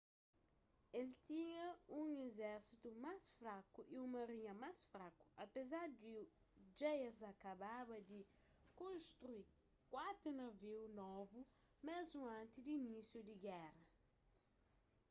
el 0.99 1.09
tinha 1.29 1.67
un 1.99 2.07
izérsitu 2.27 2.89
más 3.05 3.23
fraku 3.37 3.79
y 3.93 3.95
un 4.03 4.09
marinha 4.15 4.53
más 4.63 4.77
fraku 4.91 5.21
apézar 5.43 5.87
di 6.01 6.15
dja 6.77 6.91
es 7.09 7.17
akababa 7.31 7.97
di 8.09 8.19
konstrui 8.79 9.43
kuatu 9.91 10.27
naviu 10.41 10.81
novu 11.01 11.41
mésmu 11.87 12.23
antis 12.39 12.63
di 12.65 12.71
inísiu 12.81 13.21
di 13.27 13.35
géra 13.45 13.81